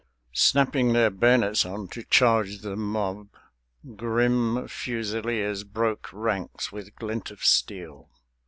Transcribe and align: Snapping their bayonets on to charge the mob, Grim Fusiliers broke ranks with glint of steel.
Snapping 0.33 0.93
their 0.93 1.11
bayonets 1.11 1.63
on 1.63 1.87
to 1.89 2.01
charge 2.03 2.61
the 2.61 2.75
mob, 2.75 3.27
Grim 3.97 4.67
Fusiliers 4.67 5.63
broke 5.63 6.09
ranks 6.11 6.71
with 6.71 6.95
glint 6.95 7.29
of 7.29 7.43
steel. 7.43 8.09